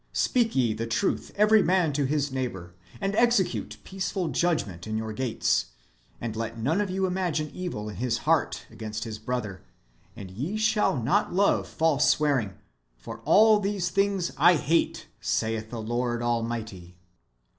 [0.13, 5.13] Speak ye the truth every man to his neighbour, and execute peaceful judgment in your
[5.13, 5.67] gates,
[6.19, 9.63] and let none of you imagine evil in his heart against his brother,
[10.15, 12.55] and ye shall not love false swearing:
[12.97, 16.97] for all these things I hate, saith the Lord Almighty."